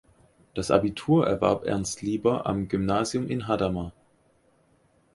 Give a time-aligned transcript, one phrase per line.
[0.55, 3.93] Das Abitur erwarb Ernst Lieber am Gymnasium in Hadamar.